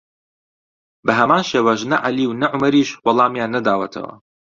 [1.05, 4.13] بەهەمان شێوەش نە عەلی و نە عومەریش وەڵامیان نەداوەتەوە